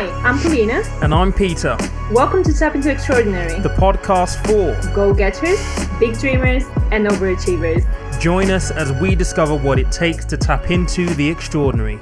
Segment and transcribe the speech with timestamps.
[0.00, 0.82] Hi, I'm Polina.
[1.02, 1.76] And I'm Peter.
[2.10, 5.60] Welcome to Tap Into Extraordinary, the podcast for go getters,
[5.98, 7.84] big dreamers, and overachievers.
[8.18, 12.00] Join us as we discover what it takes to tap into the extraordinary.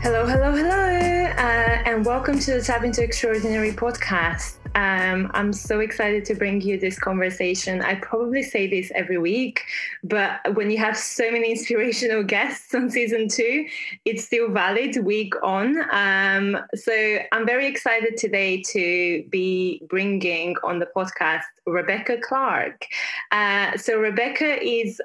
[0.00, 4.57] Hello, hello, hello, uh, and welcome to the Tap Into Extraordinary podcast.
[4.78, 7.82] Um, I'm so excited to bring you this conversation.
[7.82, 9.64] I probably say this every week,
[10.04, 13.66] but when you have so many inspirational guests on season two,
[14.04, 15.78] it's still valid week on.
[15.90, 22.86] Um, so I'm very excited today to be bringing on the podcast Rebecca Clark.
[23.32, 25.02] Uh, so Rebecca is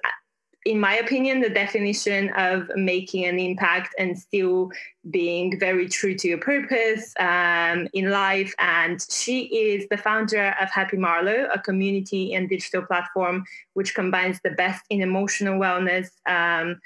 [0.65, 4.71] in my opinion, the definition of making an impact and still
[5.09, 8.53] being very true to your purpose um, in life.
[8.59, 14.39] And she is the founder of Happy Marlo, a community and digital platform which combines
[14.41, 16.79] the best in emotional wellness um,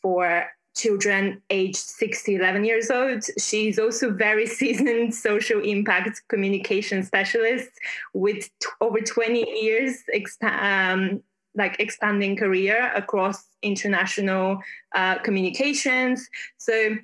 [0.00, 3.24] for children aged 6 to 11 years old.
[3.38, 7.70] She's also very seasoned social impact communication specialist
[8.12, 11.22] with t- over 20 years exp- um,
[11.54, 14.60] like expanding career across international
[14.94, 16.28] uh, communications.
[16.58, 16.96] So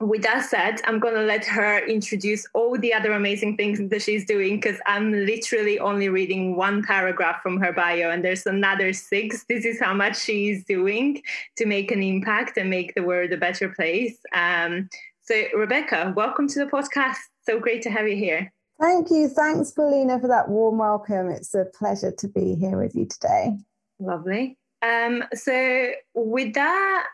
[0.00, 4.02] with that said, I'm going to let her introduce all the other amazing things that
[4.02, 8.92] she's doing because I'm literally only reading one paragraph from her bio and there's another
[8.92, 9.44] six.
[9.48, 11.22] This is how much she's doing
[11.56, 14.16] to make an impact and make the world a better place.
[14.32, 14.88] Um,
[15.22, 17.16] so, Rebecca, welcome to the podcast.
[17.46, 18.52] So great to have you here.
[18.80, 19.28] Thank you.
[19.28, 21.30] Thanks, Polina, for that warm welcome.
[21.30, 23.52] It's a pleasure to be here with you today.
[23.98, 24.56] Lovely.
[24.82, 27.06] Um, so with that,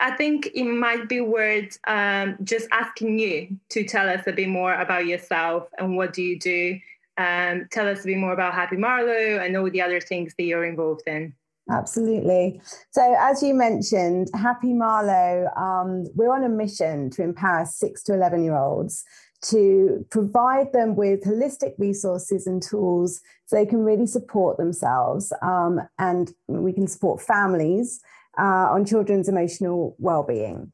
[0.00, 4.48] I think it might be worth um, just asking you to tell us a bit
[4.48, 6.78] more about yourself and what do you do.
[7.16, 10.44] Um, tell us a bit more about Happy Marlo and all the other things that
[10.44, 11.32] you're involved in.
[11.70, 12.60] Absolutely.
[12.90, 18.14] So, as you mentioned, Happy Marlo, um, we're on a mission to empower six to
[18.14, 19.04] 11 year olds
[19.50, 25.80] to provide them with holistic resources and tools so they can really support themselves um,
[25.98, 28.00] and we can support families
[28.38, 30.72] uh, on children's emotional well-being.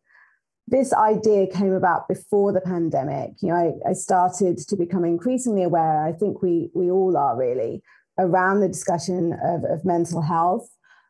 [0.69, 3.33] This idea came about before the pandemic.
[3.43, 7.37] You know I, I, started to become increasingly aware i think we we all are
[7.37, 7.83] really
[8.19, 10.69] around the discussion of, of mental health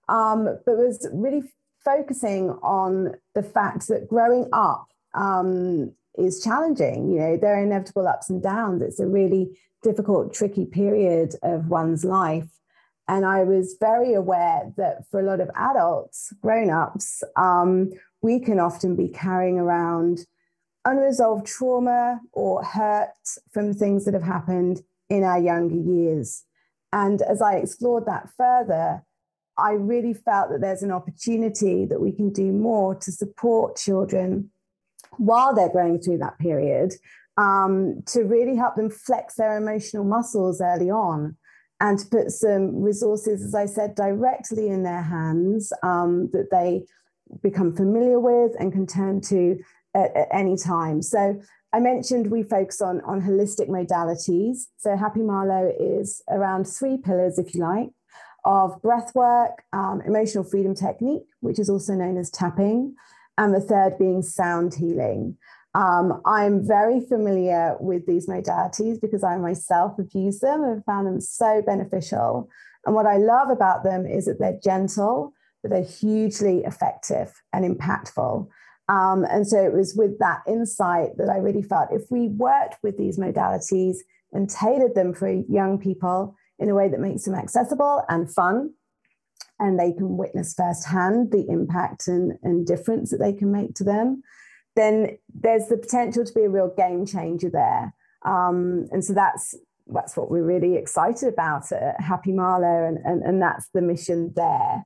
[0.08, 1.42] um, but was really
[1.84, 7.10] focusing on the fact that growing up um, is challenging.
[7.10, 8.82] You know, there are inevitable ups and downs.
[8.82, 12.48] It's a really difficult, tricky period of one's life.
[13.08, 17.90] And I was very aware that for a lot of adults, grown ups, um,
[18.22, 20.26] we can often be carrying around
[20.84, 23.10] unresolved trauma or hurt
[23.52, 26.44] from things that have happened in our younger years.
[26.92, 29.04] And as I explored that further,
[29.58, 34.50] I really felt that there's an opportunity that we can do more to support children
[35.18, 36.94] while they're going through that period
[37.36, 41.36] um, to really help them flex their emotional muscles early on
[41.80, 46.84] and to put some resources, as I said, directly in their hands um, that they
[47.42, 49.58] become familiar with and can turn to
[49.94, 51.00] at, at, any time.
[51.00, 51.40] So
[51.72, 54.66] I mentioned we focus on, on holistic modalities.
[54.76, 57.88] So Happy Marlo is around three pillars, if you like,
[58.44, 62.94] of breath work, um, emotional freedom technique, which is also known as tapping,
[63.40, 65.36] and the third being sound healing.
[65.74, 71.06] Um, I'm very familiar with these modalities because I myself have used them and found
[71.06, 72.50] them so beneficial.
[72.84, 77.64] And what I love about them is that they're gentle, but they're hugely effective and
[77.64, 78.46] impactful.
[78.90, 82.76] Um, and so it was with that insight that I really felt if we worked
[82.82, 83.98] with these modalities
[84.32, 88.74] and tailored them for young people in a way that makes them accessible and fun,
[89.60, 93.84] and they can witness firsthand the impact and, and difference that they can make to
[93.84, 94.22] them,
[94.74, 97.94] then there's the potential to be a real game changer there.
[98.24, 99.54] Um, and so that's
[99.92, 104.32] that's what we're really excited about at Happy Marlo, and, and, and that's the mission
[104.36, 104.84] there.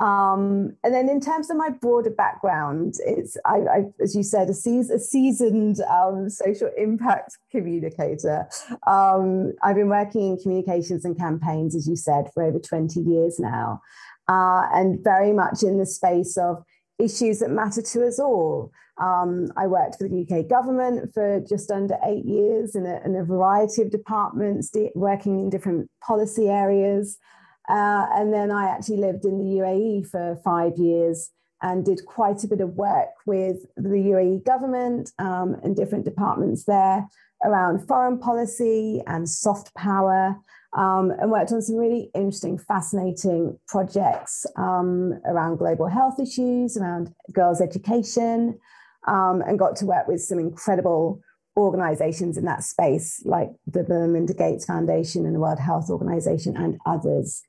[0.00, 4.48] Um, and then in terms of my broader background, it's, I, I as you said,
[4.48, 8.48] a, seas- a seasoned um, social impact communicator.
[8.86, 13.38] Um, I've been working in communications and campaigns, as you said, for over 20 years
[13.38, 13.82] now,
[14.26, 16.64] uh, and very much in the space of
[16.98, 18.72] issues that matter to us all.
[19.00, 23.16] Um, I worked for the UK government for just under eight years in a, in
[23.16, 27.18] a variety of departments, de- working in different policy areas.
[27.68, 31.30] Uh, and then I actually lived in the UAE for five years
[31.62, 36.64] and did quite a bit of work with the UAE government um, and different departments
[36.64, 37.06] there
[37.44, 40.36] around foreign policy and soft power,
[40.76, 47.12] um, and worked on some really interesting, fascinating projects um, around global health issues, around
[47.32, 48.58] girls' education,
[49.08, 51.20] um, and got to work with some incredible
[51.56, 56.78] organizations in that space, like the Melinda Gates Foundation and the World Health Organization and
[56.86, 57.42] others.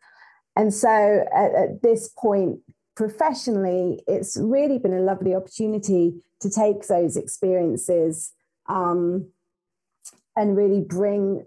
[0.55, 2.59] And so at, at this point,
[2.95, 8.33] professionally, it's really been a lovely opportunity to take those experiences
[8.67, 9.27] um,
[10.35, 11.45] and really bring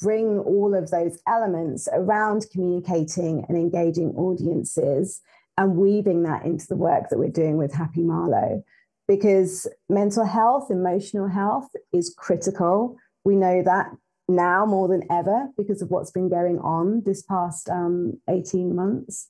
[0.00, 5.22] bring all of those elements around communicating and engaging audiences
[5.56, 8.62] and weaving that into the work that we're doing with Happy Marlo.
[9.08, 12.96] Because mental health, emotional health is critical.
[13.24, 13.90] We know that
[14.28, 19.28] now more than ever because of what's been going on this past um, 18 months.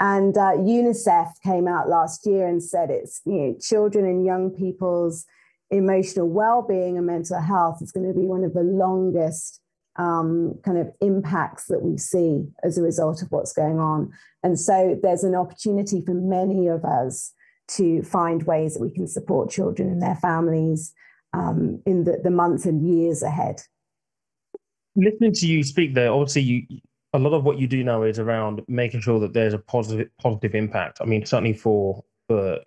[0.00, 4.50] And uh, UNICEF came out last year and said it's you know children and young
[4.50, 5.24] people's
[5.70, 9.60] emotional well-being and mental health is going to be one of the longest
[9.96, 14.12] um, kind of impacts that we see as a result of what's going on.
[14.42, 17.32] And so there's an opportunity for many of us
[17.68, 20.92] to find ways that we can support children and their families
[21.32, 23.60] um, in the, the months and years ahead.
[24.94, 26.80] Listening to you speak there, obviously you
[27.14, 30.08] a lot of what you do now is around making sure that there's a positive
[30.18, 30.98] positive impact.
[31.00, 32.58] I mean, certainly for for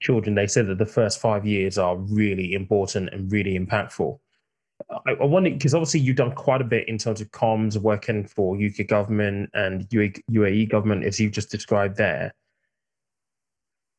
[0.00, 4.18] children, they said that the first five years are really important and really impactful.
[4.90, 8.26] I, I wonder because obviously you've done quite a bit in terms of comms, working
[8.26, 12.34] for UK government and UAE government, as you've just described there.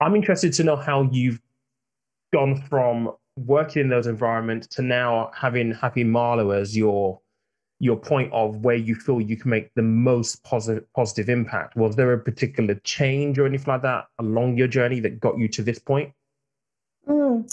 [0.02, 1.40] I'm interested to know how you've
[2.34, 7.22] gone from working in those environments to now having Happy Marlo as your
[7.80, 11.76] your point of where you feel you can make the most positive positive impact.
[11.76, 15.48] Was there a particular change or anything like that along your journey that got you
[15.50, 16.14] to this point?
[17.08, 17.52] Mm.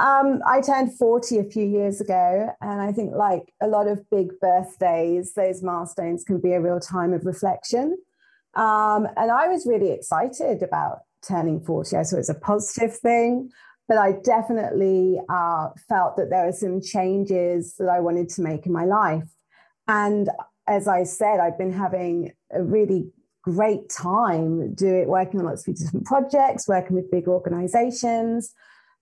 [0.00, 4.08] Um, I turned 40 a few years ago, and I think, like a lot of
[4.10, 7.98] big birthdays, those milestones can be a real time of reflection.
[8.54, 11.96] Um, and I was really excited about turning 40.
[11.96, 13.50] I saw it as a positive thing,
[13.86, 18.66] but I definitely uh, felt that there were some changes that I wanted to make
[18.66, 19.28] in my life.
[19.86, 20.28] And
[20.66, 23.10] as I said, I've been having a really
[23.42, 28.52] great time doing working on lots of different projects, working with big organizations.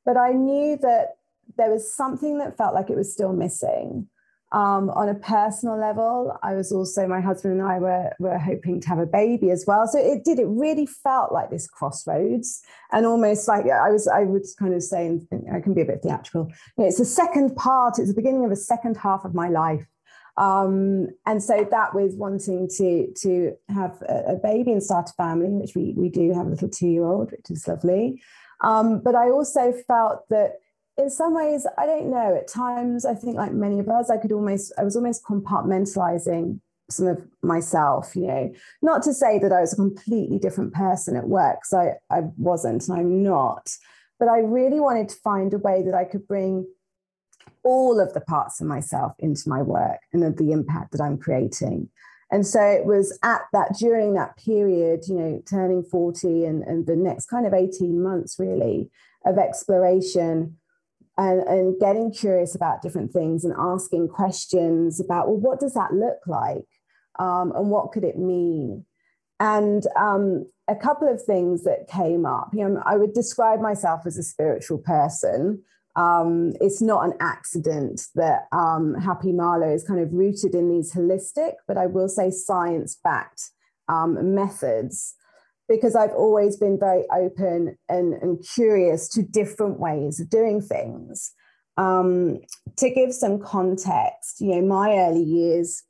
[0.05, 1.17] But I knew that
[1.57, 4.09] there was something that felt like it was still missing.
[4.53, 8.81] Um, on a personal level, I was also, my husband and I were, were hoping
[8.81, 9.89] to have a baby as well.
[9.89, 12.63] So it did, it really felt like this crossroads
[12.93, 15.19] and almost like I was, I would kind of say,
[15.53, 16.47] I can be a bit theatrical.
[16.79, 19.49] You know, it's the second part, it's the beginning of a second half of my
[19.49, 19.85] life.
[20.37, 25.13] Um, and so that was wanting to to have a, a, baby and start a
[25.15, 28.23] family, which we we do have a little two year old, which is lovely.
[28.61, 30.57] Um, but I also felt that
[30.99, 34.17] in some ways, I don't know, at times, I think like many of us, I
[34.17, 39.53] could almost, I was almost compartmentalizing some of myself, you know, not to say that
[39.53, 43.71] I was a completely different person at work, because I, I wasn't and I'm not,
[44.19, 46.67] but I really wanted to find a way that I could bring
[47.63, 51.91] all of the parts of myself into my work and the impact that I'm creating.
[52.31, 56.87] And so it was at that during that period, you know, turning 40 and, and
[56.87, 58.91] the next kind of 18 months really
[59.25, 60.57] of exploration
[61.19, 65.95] and, and getting curious about different things and asking questions about, well, what does that
[65.95, 66.67] look like?
[67.19, 68.85] Um, and what could it mean?
[69.41, 72.51] And um, a couple of things that came up.
[72.53, 75.63] You know, I would describe myself as a spiritual person.
[75.95, 80.93] Um, it's not an accident that um, Happy Marlo is kind of rooted in these
[80.93, 83.51] holistic, but I will say science backed
[83.89, 85.15] um, methods
[85.69, 91.33] because I've always been very open and, and curious to different ways of doing things.
[91.77, 92.41] Um,
[92.77, 95.83] to give some context, you know, my early years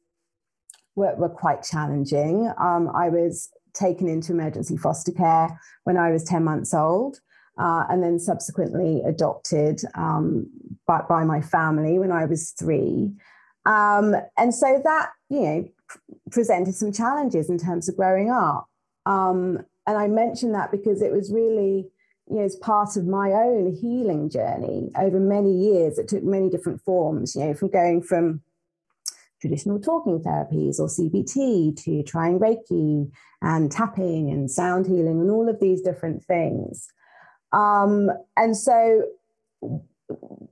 [0.94, 2.50] were, were quite challenging.
[2.58, 7.20] Um, I was taken into emergency foster care when I was 10 months old.
[7.58, 10.46] Uh, and then subsequently adopted um,
[10.86, 13.10] by, by, my family when I was three.
[13.64, 15.68] Um, and so that, you know,
[16.30, 18.66] presented some challenges in terms of growing up.
[19.06, 21.88] Um, and I mention that because it was really,
[22.28, 25.98] you know, as part of my own healing journey over many years.
[25.98, 28.42] It took many different forms, you know, from going from
[29.40, 33.10] traditional talking therapies or CBT to trying Reiki
[33.42, 36.88] and tapping and sound healing and all of these different things.
[37.52, 39.04] Um, and so,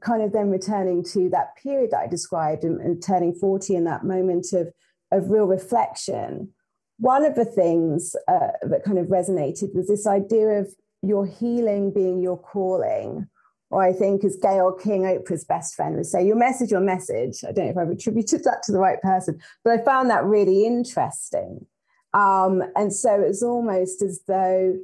[0.00, 3.84] kind of then returning to that period that I described and, and turning 40 in
[3.84, 4.72] that moment of,
[5.10, 6.52] of real reflection
[6.98, 11.92] one of the things uh, that kind of resonated was this idea of your healing
[11.92, 13.28] being your calling.
[13.70, 17.42] Or I think, as Gayle King, Oprah's best friend, would say, your message, your message.
[17.42, 20.24] I don't know if I've attributed that to the right person, but I found that
[20.24, 21.66] really interesting.
[22.12, 24.76] Um, and so it's almost as though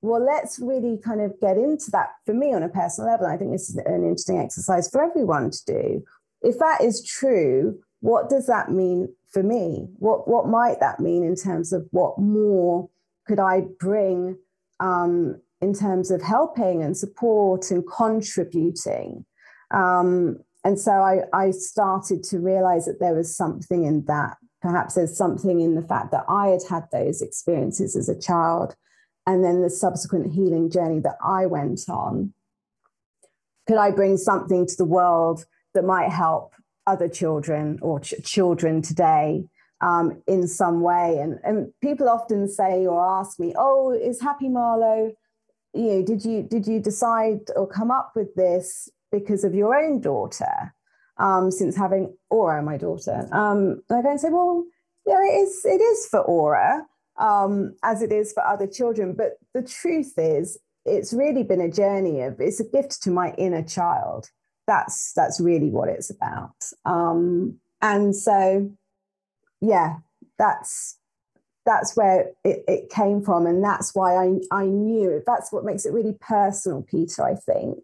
[0.00, 3.26] well, let's really kind of get into that for me on a personal level.
[3.26, 6.04] I think this is an interesting exercise for everyone to do.
[6.42, 9.88] If that is true, what does that mean for me?
[9.98, 12.88] What what might that mean in terms of what more
[13.26, 14.38] could I bring
[14.80, 19.24] um, in terms of helping and support and contributing?
[19.70, 24.36] Um, and so I, I started to realize that there was something in that.
[24.60, 28.74] Perhaps there's something in the fact that I had had those experiences as a child
[29.24, 32.32] and then the subsequent healing journey that I went on.
[33.68, 35.44] Could I bring something to the world
[35.74, 36.54] that might help
[36.88, 39.44] other children or ch- children today
[39.80, 41.18] um, in some way?
[41.18, 45.12] And, and people often say or ask me, "Oh, is Happy Marlo?
[45.74, 49.74] You know, did you did you decide or come up with this because of your
[49.76, 50.74] own daughter?"
[51.18, 54.64] Um, since having Aura, my daughter, um, and I go and say, "Well,
[55.06, 55.64] yeah, it is.
[55.64, 56.86] It is for Aura."
[57.18, 59.14] um, as it is for other children.
[59.14, 63.32] But the truth is, it's really been a journey of it's a gift to my
[63.36, 64.30] inner child.
[64.68, 66.54] That's that's really what it's about.
[66.84, 68.70] Um, and so,
[69.60, 69.96] yeah,
[70.38, 70.98] that's
[71.66, 75.22] that's where it, it came from, and that's why I I knew.
[75.26, 77.24] That's what makes it really personal, Peter.
[77.24, 77.78] I think.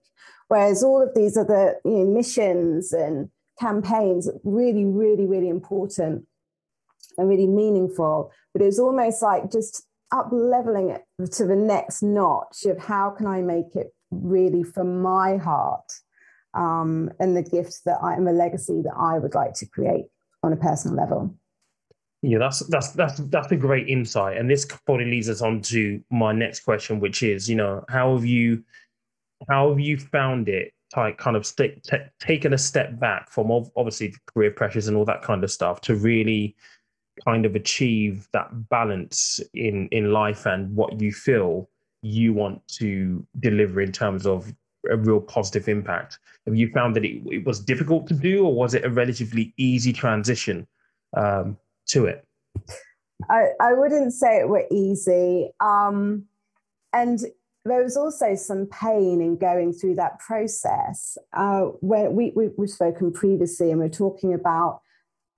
[0.49, 6.27] Whereas all of these other you know, missions and campaigns, are really, really, really important
[7.17, 8.31] and really meaningful.
[8.53, 13.11] But it was almost like just up leveling it to the next notch of how
[13.11, 15.91] can I make it really from my heart
[16.55, 20.07] um, and the gift that I am a legacy that I would like to create
[20.43, 21.35] on a personal level.
[22.23, 26.03] Yeah, that's that's that's that's a great insight, and this probably leads us on to
[26.11, 28.65] my next question, which is, you know, how have you,
[29.47, 33.51] how have you found it, like kind of st- t- taken a step back from
[33.77, 36.57] obviously career pressures and all that kind of stuff to really
[37.25, 41.69] kind of achieve that balance in in life and what you feel
[42.03, 44.53] you want to deliver in terms of
[44.91, 48.55] a real positive impact have you found that it, it was difficult to do or
[48.55, 50.67] was it a relatively easy transition
[51.17, 52.25] um, to it
[53.31, 56.25] I, I wouldn't say it were easy um,
[56.93, 57.21] and
[57.65, 62.71] there was also some pain in going through that process uh, when we, we, we've
[62.71, 64.81] spoken previously and we're talking about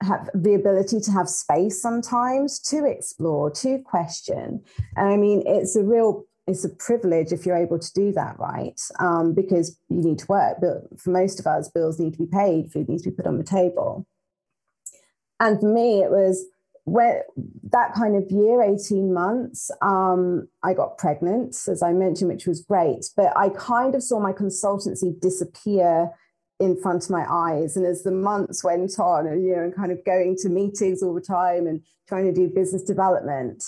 [0.03, 4.63] have the ability to have space sometimes to explore, to question.
[4.97, 8.39] And I mean, it's a real it's a privilege if you're able to do that,
[8.39, 8.81] right?
[9.01, 10.59] Um, because you need to work.
[10.61, 13.27] But for most of us, bills need to be paid, food needs to be put
[13.27, 14.07] on the table.
[15.41, 16.47] And for me, it was
[16.85, 17.21] when
[17.73, 22.63] that kind of year, 18 months, um, I got pregnant, as I mentioned, which was
[22.63, 23.07] great.
[23.17, 26.13] But I kind of saw my consultancy disappear
[26.61, 27.77] in front of my eyes.
[27.77, 31.13] And as the months went on, and you know, kind of going to meetings all
[31.13, 33.65] the time and trying to do business development,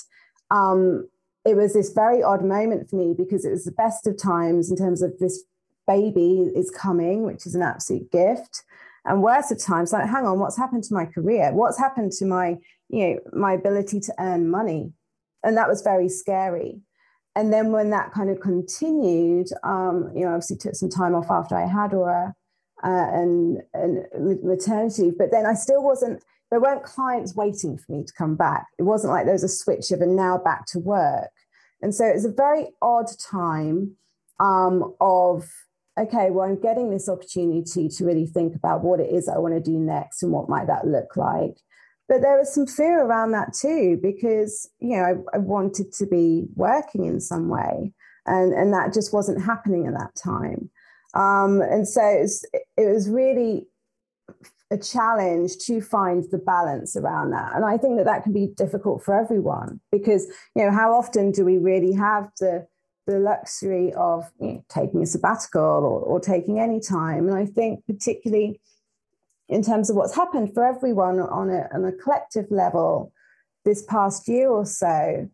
[0.52, 1.08] um,
[1.48, 4.70] it was this very odd moment for me because it was the best of times
[4.70, 5.44] in terms of this
[5.86, 8.64] baby is coming, which is an absolute gift.
[9.06, 11.54] And worst of times, like, hang on, what's happened to my career?
[11.54, 12.58] What's happened to my,
[12.90, 14.92] you know, my ability to earn money?
[15.42, 16.82] And that was very scary.
[17.34, 21.30] And then when that kind of continued, um, you know, obviously took some time off
[21.30, 22.34] after I had Aura
[22.84, 24.04] uh, and, and
[24.42, 25.12] maternity.
[25.16, 28.66] But then I still wasn't, there weren't clients waiting for me to come back.
[28.78, 31.30] It wasn't like there was a switch of and now back to work.
[31.80, 33.96] And so it was a very odd time
[34.40, 35.48] um, of,
[35.98, 39.54] okay, well, I'm getting this opportunity to really think about what it is I want
[39.54, 41.56] to do next and what might that look like.
[42.08, 46.06] But there was some fear around that too, because, you know, I, I wanted to
[46.06, 47.92] be working in some way.
[48.26, 50.70] And, and that just wasn't happening at that time.
[51.14, 53.66] Um, and so it was, it was really
[54.70, 57.54] a challenge to find the balance around that.
[57.54, 61.32] And I think that that can be difficult for everyone because, you know, how often
[61.32, 62.66] do we really have the,
[63.06, 67.28] the luxury of you know, taking a sabbatical or, or taking any time?
[67.28, 68.60] And I think, particularly
[69.48, 73.12] in terms of what's happened for everyone on a, on a collective level
[73.64, 75.28] this past year or so,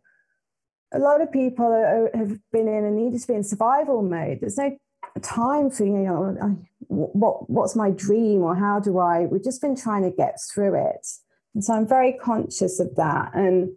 [0.93, 4.39] a lot of people are, have been in and needed to be in survival mode.
[4.41, 4.79] There's no
[5.23, 6.57] time for you know
[6.89, 10.75] what what's my dream or how do I we've just been trying to get through
[10.75, 11.07] it.
[11.55, 13.33] And so I'm very conscious of that.
[13.35, 13.77] And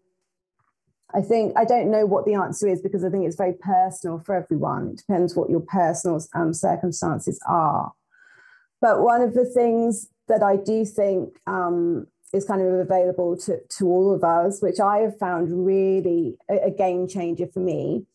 [1.14, 4.20] I think I don't know what the answer is because I think it's very personal
[4.20, 4.90] for everyone.
[4.90, 7.94] It depends what your personal um, circumstances are.
[8.82, 13.60] But one of the things that I do think um, is kind of available to,
[13.78, 18.06] to all of us which I have found really a, a game changer for me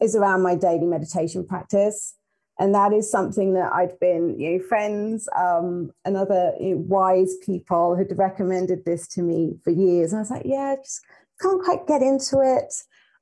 [0.00, 2.14] is around my daily meditation practice
[2.58, 6.84] and that is something that I'd been, you know, friends um, and other you know,
[6.86, 10.12] wise people had recommended this to me for years.
[10.12, 11.04] And I was like, yeah, just
[11.40, 12.72] can't quite get into it.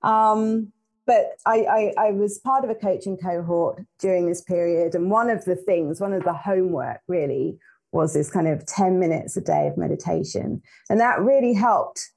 [0.02, 0.72] Um,
[1.06, 4.94] but I, I, I was part of a coaching cohort during this period.
[4.94, 7.58] And one of the things, one of the homework really
[7.90, 10.62] was this kind of 10 minutes a day of meditation.
[10.90, 12.11] And that really helped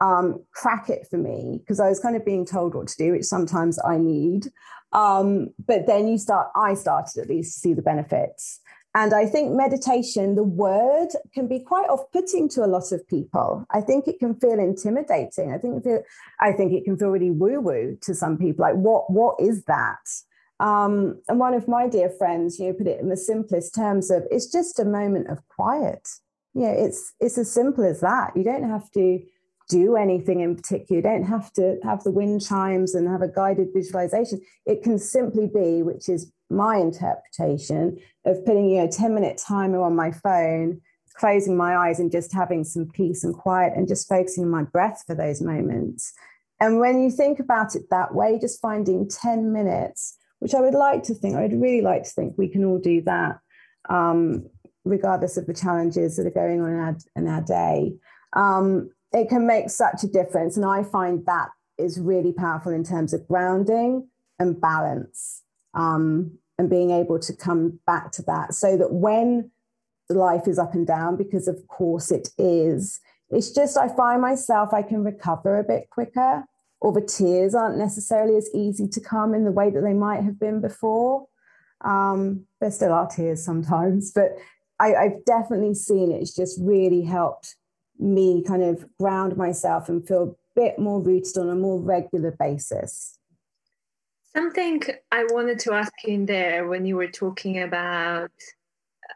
[0.00, 3.12] um, crack it for me because I was kind of being told what to do,
[3.12, 4.50] which sometimes I need.
[4.92, 8.60] Um, but then you start, I started at least to see the benefits.
[8.92, 13.64] And I think meditation, the word can be quite off-putting to a lot of people.
[13.70, 15.52] I think it can feel intimidating.
[15.52, 16.04] I think it
[16.40, 18.64] I think it can feel really woo-woo to some people.
[18.64, 20.04] Like, what what is that?
[20.58, 24.10] Um, and one of my dear friends, you know, put it in the simplest terms
[24.10, 26.08] of it's just a moment of quiet.
[26.54, 28.36] You know, it's it's as simple as that.
[28.36, 29.20] You don't have to
[29.70, 30.98] do anything in particular.
[30.98, 34.40] You don't have to have the wind chimes and have a guided visualization.
[34.66, 39.38] It can simply be, which is my interpretation of putting you know, a 10 minute
[39.38, 40.80] timer on my phone,
[41.14, 44.64] closing my eyes and just having some peace and quiet and just focusing on my
[44.64, 46.12] breath for those moments.
[46.58, 50.74] And when you think about it that way, just finding 10 minutes, which I would
[50.74, 53.38] like to think, I would really like to think we can all do that,
[53.88, 54.46] um,
[54.84, 57.94] regardless of the challenges that are going on in our, in our day.
[58.34, 60.56] Um, it can make such a difference.
[60.56, 61.48] And I find that
[61.78, 65.42] is really powerful in terms of grounding and balance
[65.74, 69.50] um, and being able to come back to that so that when
[70.08, 73.00] life is up and down, because of course it is,
[73.30, 76.44] it's just I find myself, I can recover a bit quicker,
[76.80, 80.24] or the tears aren't necessarily as easy to come in the way that they might
[80.24, 81.26] have been before.
[81.82, 84.36] Um, there still are tears sometimes, but
[84.78, 86.22] I, I've definitely seen it.
[86.22, 87.56] It's just really helped
[88.00, 92.30] me kind of ground myself and feel a bit more rooted on a more regular
[92.32, 93.18] basis.
[94.34, 98.30] Something I wanted to ask you in there when you were talking about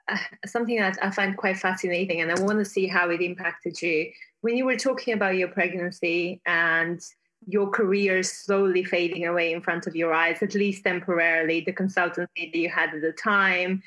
[0.09, 3.81] uh, something that I find quite fascinating, and I want to see how it impacted
[3.81, 4.11] you.
[4.41, 7.01] When you were talking about your pregnancy and
[7.47, 12.53] your career slowly fading away in front of your eyes, at least temporarily, the consultancy
[12.53, 13.83] that you had at the time,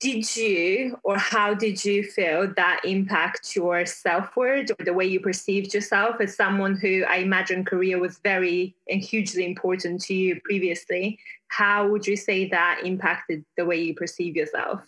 [0.00, 5.20] did you or how did you feel that impact your self-worth or the way you
[5.20, 10.40] perceived yourself as someone who i imagine career was very and hugely important to you
[10.44, 11.18] previously?
[11.48, 14.80] How would you say that impacted the way you perceive yourself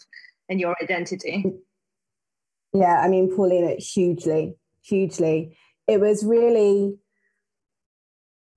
[0.48, 1.44] and your identity?
[2.72, 5.56] Yeah i mean Polina hugely hugely.
[5.86, 6.98] It was really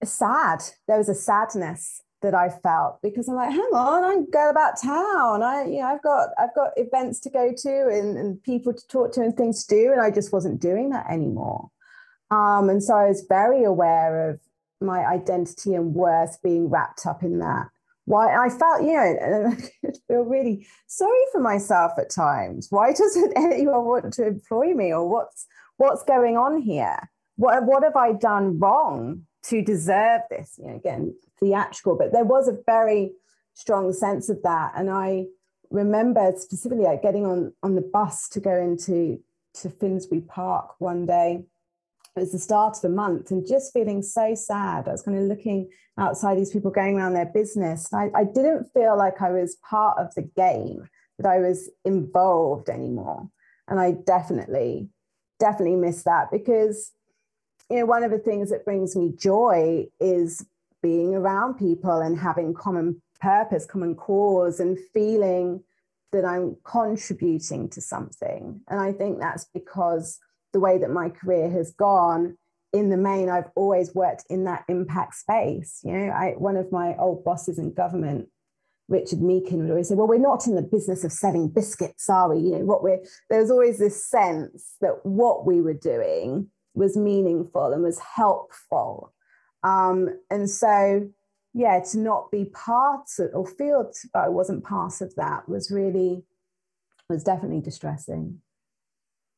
[0.04, 0.64] sad.
[0.88, 4.82] There was a sadness that I felt because I'm like, hang on, I'm going about
[4.82, 5.44] town.
[5.44, 8.88] I, you know, I've got I've got events to go to and, and people to
[8.88, 11.70] talk to and things to do, and I just wasn't doing that anymore.
[12.32, 14.40] Um, and so I was very aware of
[14.82, 17.68] my identity and worth being wrapped up in that.
[18.06, 19.56] Why I felt, you know,
[19.88, 22.68] I feel really sorry for myself at times.
[22.72, 25.46] Why doesn't anyone want to employ me, or what's
[25.78, 26.98] what's going on here?
[27.36, 30.58] What what have I done wrong to deserve this?
[30.58, 33.12] You know, again, theatrical, but there was a very
[33.54, 34.74] strong sense of that.
[34.76, 35.26] And I
[35.70, 39.20] remember specifically like getting on on the bus to go into
[39.56, 41.44] to Finsbury Park one day.
[42.16, 44.88] It was the start of the month and just feeling so sad.
[44.88, 47.94] I was kind of looking outside these people going around their business.
[47.94, 52.70] I, I didn't feel like I was part of the game, that I was involved
[52.70, 53.30] anymore.
[53.68, 54.90] And I definitely,
[55.40, 56.92] definitely miss that because
[57.70, 60.46] you know one of the things that brings me joy is
[60.82, 65.64] being around people and having common purpose, common cause, and feeling
[66.12, 68.62] that I'm contributing to something.
[68.68, 70.20] And I think that's because
[70.54, 72.38] the way that my career has gone,
[72.72, 75.80] in the main, I've always worked in that impact space.
[75.84, 78.28] You know, I, one of my old bosses in government,
[78.88, 82.30] Richard Meakin, would always say, "Well, we're not in the business of selling biscuits, are
[82.30, 83.00] we?" You know, what we're
[83.30, 89.14] there was always this sense that what we were doing was meaningful and was helpful
[89.66, 91.10] um, and so,
[91.54, 96.24] yeah, to not be part of, or feel I wasn't part of that was really,
[97.10, 98.42] was definitely distressing.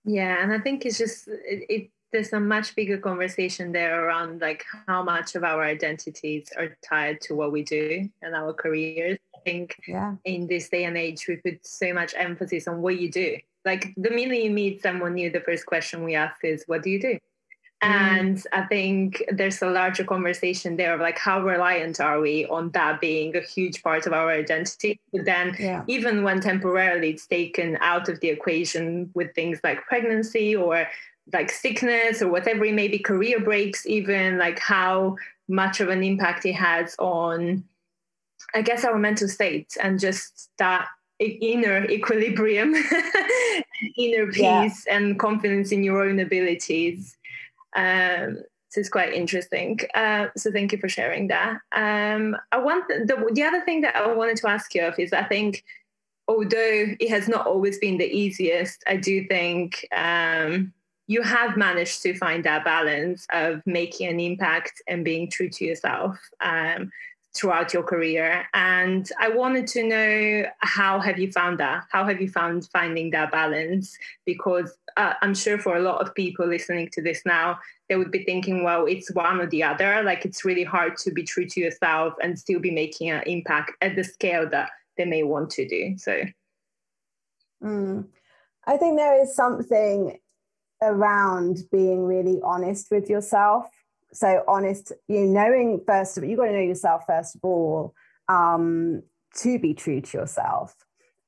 [0.04, 4.42] Yeah, and I think it's just it, it, there's a much bigger conversation there around
[4.42, 9.18] like how much of our identities are tied to what we do and our careers.
[9.34, 10.16] I think yeah.
[10.26, 13.38] in this day and age we put so much emphasis on what you do.
[13.72, 16.90] Like the minute you meet someone new, the first question we ask is, "What do
[16.90, 17.20] you do?"
[17.84, 17.90] Mm.
[18.00, 22.72] And I think there's a larger conversation there of like how reliant are we on
[22.72, 25.00] that being a huge part of our identity.
[25.14, 25.84] But then, yeah.
[25.88, 30.88] even when temporarily it's taken out of the equation with things like pregnancy or
[31.34, 36.04] like sickness or whatever it may be, career breaks, even like how much of an
[36.04, 37.64] impact it has on,
[38.56, 40.88] I guess, our mental state and just that
[41.20, 42.74] inner equilibrium,
[43.98, 44.96] inner peace, yeah.
[44.96, 47.18] and confidence in your own abilities
[47.78, 49.80] um, so it's quite interesting.
[49.96, 51.60] Uh, so thank you for sharing that.
[51.72, 55.14] Um, I want the, the other thing that I wanted to ask you of is
[55.14, 55.64] I think
[56.28, 60.74] although it has not always been the easiest, I do think um,
[61.08, 65.64] you have managed to find that balance of making an impact and being true to
[65.64, 66.92] yourself um,
[67.38, 68.46] throughout your career.
[68.54, 71.84] And I wanted to know how have you found that?
[71.92, 73.98] How have you found finding that balance?
[74.26, 78.12] Because uh, I'm sure for a lot of people listening to this now, they would
[78.12, 80.04] be thinking, well, it's one or the other.
[80.04, 83.72] Like it's really hard to be true to yourself and still be making an impact
[83.82, 85.98] at the scale that they may want to do.
[85.98, 86.24] So,
[87.64, 88.06] mm.
[88.66, 90.18] I think there is something
[90.82, 93.66] around being really honest with yourself.
[94.18, 97.42] So honest, you know, knowing first of all, you've got to know yourself first of
[97.44, 97.94] all
[98.28, 99.04] um,
[99.42, 100.74] to be true to yourself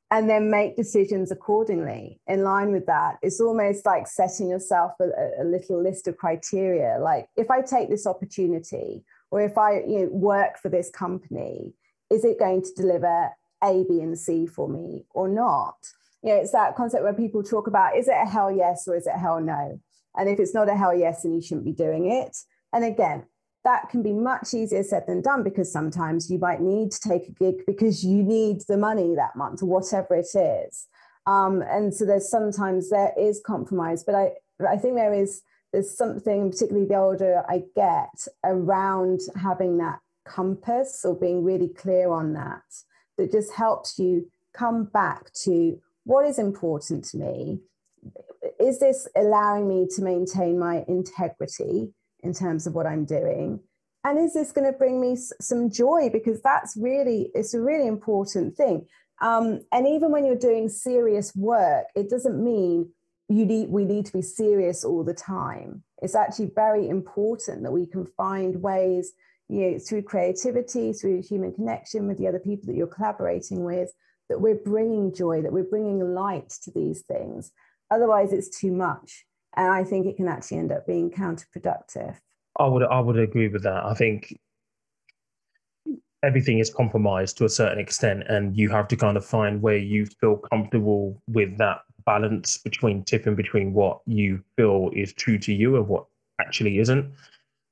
[0.09, 3.17] and then make decisions accordingly in line with that.
[3.21, 5.05] It's almost like setting yourself a,
[5.39, 6.97] a, little list of criteria.
[6.99, 11.75] Like if I take this opportunity or if I you know, work for this company,
[12.09, 13.29] is it going to deliver
[13.63, 15.75] A, B, and C for me or not?
[16.23, 18.95] You know, it's that concept where people talk about is it a hell yes or
[18.95, 19.79] is it a hell no?
[20.17, 22.35] And if it's not a hell yes, then you shouldn't be doing it.
[22.73, 23.25] And again,
[23.65, 27.27] that can be much easier said than done because sometimes you might need to take
[27.27, 30.87] a gig because you need the money that month or whatever it is.
[31.25, 34.31] Um, and so there's sometimes there is compromise, but I
[34.67, 41.05] I think there is there's something particularly the older I get around having that compass
[41.05, 42.63] or being really clear on that
[43.17, 47.59] that just helps you come back to what is important to me.
[48.59, 51.93] Is this allowing me to maintain my integrity?
[52.23, 53.59] In terms of what I'm doing?
[54.03, 56.09] And is this going to bring me some joy?
[56.11, 58.87] Because that's really, it's a really important thing.
[59.21, 62.91] Um, and even when you're doing serious work, it doesn't mean
[63.27, 65.83] you need, we need to be serious all the time.
[66.01, 69.11] It's actually very important that we can find ways,
[69.49, 73.91] you know, through creativity, through human connection with the other people that you're collaborating with,
[74.29, 77.51] that we're bringing joy, that we're bringing light to these things.
[77.91, 82.15] Otherwise, it's too much and I think it can actually end up being counterproductive.
[82.57, 83.85] I would I would agree with that.
[83.85, 84.37] I think
[86.23, 89.77] everything is compromised to a certain extent, and you have to kind of find where
[89.77, 95.53] you feel comfortable with that balance between tipping between what you feel is true to
[95.53, 96.05] you and what
[96.41, 97.11] actually isn't.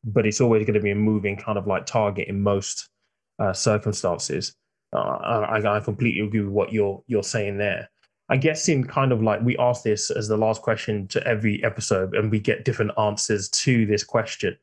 [0.04, 2.90] But it's always going to be a moving kind of like target in most
[3.40, 4.56] uh, circumstances.
[4.94, 7.90] Uh, I, I completely agree with what you're you're saying there.
[8.30, 11.63] I guess in kind of like we ask this as the last question to every
[11.63, 14.58] episode, and we get different answers to this question.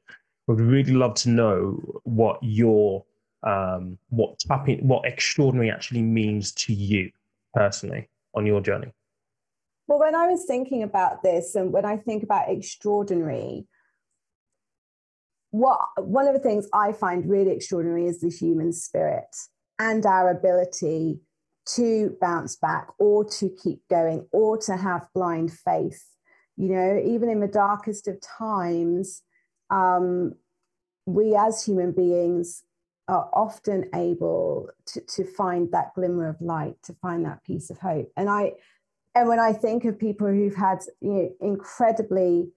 [0.47, 3.05] We'd really love to know what your
[3.43, 7.11] um, what tapping, what extraordinary actually means to you
[7.55, 8.93] personally on your journey.
[9.87, 13.67] Well, when I was thinking about this, and when I think about extraordinary,
[15.51, 19.37] what one of the things I find really extraordinary is the human spirit
[19.79, 21.21] and our ability
[21.67, 26.05] to bounce back or to keep going or to have blind faith.
[26.57, 29.23] You know, even in the darkest of times,
[29.71, 30.35] um,
[31.07, 32.63] we as human beings
[33.09, 37.79] are often able to, to find that glimmer of light, to find that piece of
[37.79, 38.11] hope.
[38.17, 38.53] And I,
[39.15, 42.49] and when I think of people who've had you know, incredibly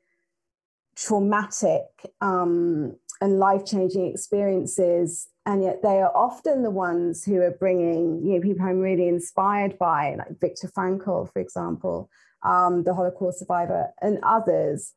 [0.96, 1.84] traumatic
[2.22, 8.22] um, and life changing experiences and yet they are often the ones who are bringing
[8.24, 12.10] you know people i'm really inspired by like viktor frankl for example
[12.44, 14.94] um, the holocaust survivor and others.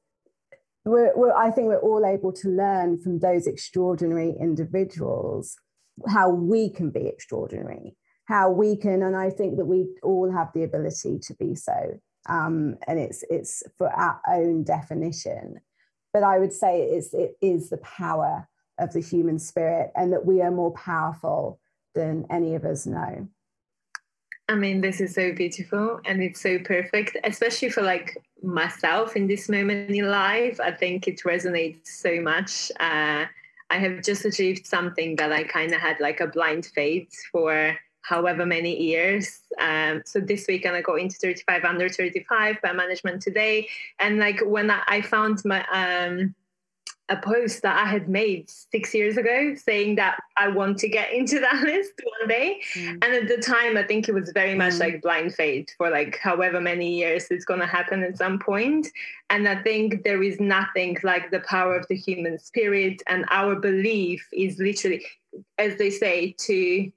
[0.85, 5.57] We're, we're, i think we're all able to learn from those extraordinary individuals
[6.09, 10.49] how we can be extraordinary how we can and i think that we all have
[10.53, 12.01] the ability to be so.
[12.29, 15.61] Um, and it's it's for our own definition.
[16.13, 18.47] But i would say it's it is the power
[18.81, 21.59] of the human spirit and that we are more powerful
[21.95, 23.29] than any of us know.
[24.49, 29.29] I mean, this is so beautiful and it's so perfect, especially for like myself in
[29.29, 30.59] this moment in life.
[30.61, 32.73] I think it resonates so much.
[32.81, 33.27] Uh,
[33.71, 37.77] I have just achieved something that I kind of had like a blind faith for
[38.03, 39.41] however many years.
[39.61, 43.69] Um, so this week, and I go into 35 under 35 by management today.
[44.01, 46.35] And like when I, I found my, um,
[47.11, 51.13] a post that I had made six years ago saying that I want to get
[51.13, 52.61] into that list one day.
[52.75, 53.05] Mm.
[53.05, 54.81] And at the time, I think it was very much mm.
[54.81, 58.87] like blind faith for like however many years it's going to happen at some point.
[59.29, 63.57] And I think there is nothing like the power of the human spirit and our
[63.57, 65.05] belief is literally,
[65.59, 66.93] as they say, to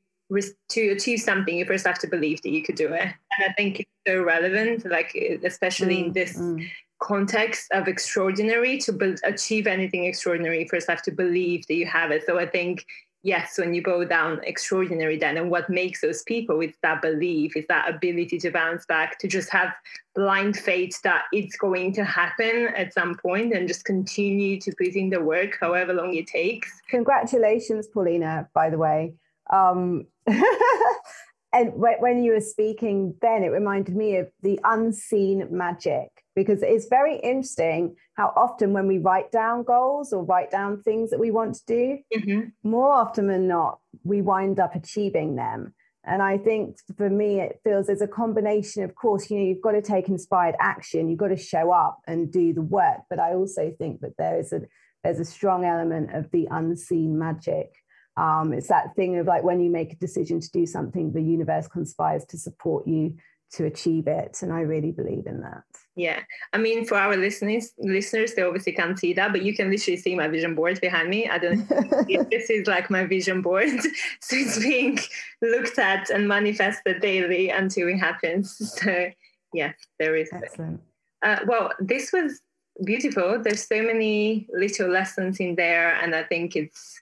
[0.70, 3.02] to achieve something, you first have to believe that you could do it.
[3.02, 6.06] And I think it's so relevant, like especially mm.
[6.06, 6.66] in this mm
[7.04, 10.62] context of extraordinary to be- achieve anything extraordinary.
[10.62, 12.26] You first have to believe that you have it.
[12.26, 12.86] So i think
[13.24, 17.56] yes when you go down extraordinary then and what makes those people is that belief
[17.56, 19.74] is that ability to bounce back to just have
[20.14, 24.96] blind faith that it's going to happen at some point and just continue to put
[24.96, 26.70] in the work however long it takes.
[26.90, 29.14] Congratulations Polina by the way.
[29.52, 36.62] Um, and when you were speaking then it reminded me of the unseen magic because
[36.62, 41.20] it's very interesting how often when we write down goals or write down things that
[41.20, 42.42] we want to do mm-hmm.
[42.68, 47.60] more often than not we wind up achieving them and i think for me it
[47.64, 51.20] feels there's a combination of course you know you've got to take inspired action you've
[51.20, 54.52] got to show up and do the work but i also think that there is
[54.52, 54.62] a
[55.04, 57.74] there's a strong element of the unseen magic
[58.16, 61.22] um, it's that thing of like when you make a decision to do something, the
[61.22, 63.16] universe conspires to support you
[63.54, 64.40] to achieve it.
[64.42, 65.64] And I really believe in that.
[65.96, 66.22] Yeah.
[66.54, 69.98] I mean, for our listeners, listeners, they obviously can't see that, but you can literally
[69.98, 71.30] see my vision board behind me.
[71.30, 71.68] I don't
[72.32, 73.70] this is like my vision board.
[74.20, 74.98] so it's being
[75.42, 78.60] looked at and manifested daily until it happens.
[78.84, 79.12] So
[79.54, 80.30] yes, there is.
[80.34, 80.82] Excellent.
[81.22, 82.42] Uh, well, this was
[82.84, 83.40] beautiful.
[83.42, 87.00] There's so many little lessons in there, and I think it's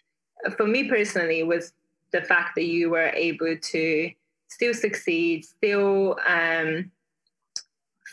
[0.58, 1.74] for me personally was
[2.12, 4.12] the fact that you were able to
[4.50, 6.92] still succeed, still um,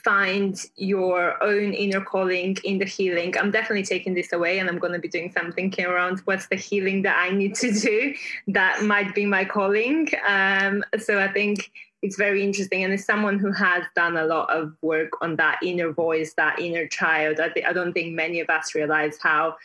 [0.08, 3.36] find your own inner calling in the healing.
[3.36, 6.46] I'm definitely taking this away and I'm going to be doing some thinking around what's
[6.46, 8.14] the healing that I need to do
[8.46, 10.08] that might be my calling.
[10.26, 12.84] Um, so I think it's very interesting.
[12.84, 16.58] And as someone who has done a lot of work on that inner voice, that
[16.58, 19.56] inner child, I, th- I don't think many of us realize how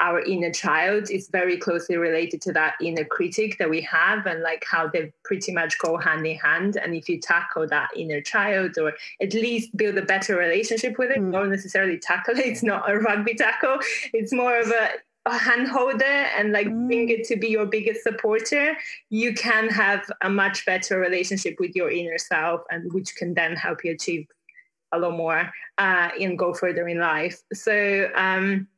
[0.00, 4.42] our inner child is very closely related to that inner critic that we have and
[4.42, 6.76] like how they pretty much go hand in hand.
[6.76, 11.10] And if you tackle that inner child or at least build a better relationship with
[11.10, 11.30] it mm.
[11.30, 12.46] not necessarily tackle it.
[12.46, 13.78] It's not a rugby tackle.
[14.12, 14.90] It's more of a,
[15.26, 16.86] a hand holder and like mm.
[16.86, 18.76] bring it to be your biggest supporter.
[19.10, 23.56] You can have a much better relationship with your inner self and which can then
[23.56, 24.28] help you achieve
[24.92, 27.42] a lot more uh, and go further in life.
[27.52, 28.68] So um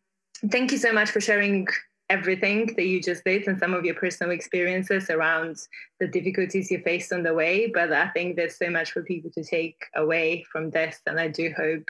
[0.48, 1.68] thank you so much for sharing
[2.10, 5.56] everything that you just did and some of your personal experiences around
[6.00, 7.70] the difficulties you faced on the way.
[7.72, 11.00] But I think there's so much for people to take away from this.
[11.06, 11.88] And I do hope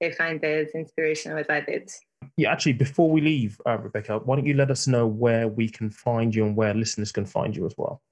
[0.00, 1.90] they find this inspirational as I did.
[2.36, 5.68] Yeah, actually, before we leave, uh, Rebecca, why don't you let us know where we
[5.68, 8.02] can find you and where listeners can find you as well?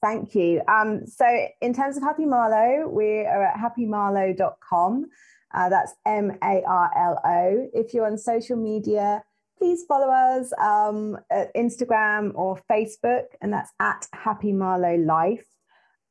[0.00, 0.62] Thank you.
[0.68, 1.26] Um, so,
[1.60, 5.06] in terms of Happy Marlo, we are at happymarlo.com.
[5.52, 7.68] Uh, that's M A R L O.
[7.72, 9.22] If you're on social media,
[9.58, 15.46] please follow us um, at Instagram or Facebook, and that's at Happy Marlo Life.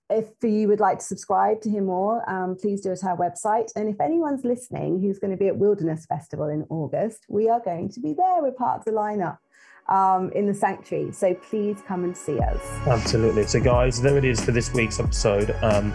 [0.10, 3.18] If you would like to subscribe to hear more, um, please do it at our
[3.18, 3.72] website.
[3.76, 7.60] And if anyone's listening who's going to be at Wilderness Festival in August, we are
[7.60, 8.42] going to be there.
[8.42, 9.38] We're part of the lineup
[9.90, 11.12] um, in the sanctuary.
[11.12, 12.62] So please come and see us.
[12.88, 13.44] Absolutely.
[13.44, 15.56] So, guys, there it is for this week's episode.
[15.62, 15.94] Um,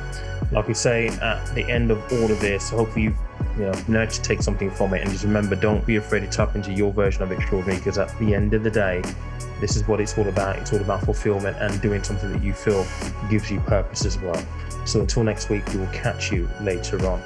[0.51, 3.17] like we say at the end of all of this, hopefully you've
[3.57, 5.03] you know managed to take something from it.
[5.03, 8.17] And just remember, don't be afraid to tap into your version of extraordinary because at
[8.19, 9.03] the end of the day,
[9.61, 10.57] this is what it's all about.
[10.57, 12.87] It's all about fulfillment and doing something that you feel
[13.31, 14.43] gives you purpose as well.
[14.85, 17.23] So, until next week, we will catch you later on.